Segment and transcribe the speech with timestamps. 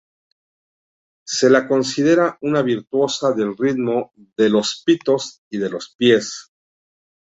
[1.27, 6.51] Se la considera una virtuosa del ritmo, de los pitos y de los pies.